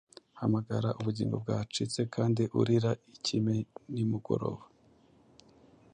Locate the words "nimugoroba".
3.93-4.63